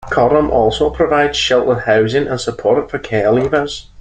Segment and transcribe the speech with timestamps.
[0.09, 3.85] Coram also provides sheltered housing and support for care leavers.